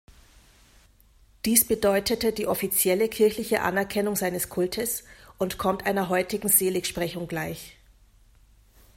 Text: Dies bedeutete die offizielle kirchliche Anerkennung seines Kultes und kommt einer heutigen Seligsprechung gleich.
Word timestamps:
Dies 1.45 1.67
bedeutete 1.67 2.31
die 2.33 2.47
offizielle 2.47 3.07
kirchliche 3.07 3.61
Anerkennung 3.61 4.15
seines 4.15 4.49
Kultes 4.49 5.03
und 5.37 5.59
kommt 5.59 5.85
einer 5.85 6.09
heutigen 6.09 6.47
Seligsprechung 6.49 7.27
gleich. 7.27 7.77